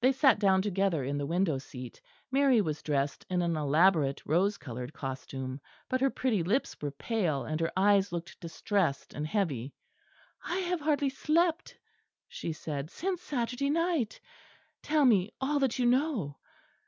[0.00, 2.00] They sat down together in the window seat.
[2.30, 7.42] Mary was dressed in an elaborate rose coloured costume; but her pretty lips were pale,
[7.44, 9.74] and her eyes looked distressed and heavy.
[10.44, 11.76] "I have hardly slept,"
[12.28, 14.20] she said, "since Saturday night.
[14.80, 16.36] Tell me all that you know."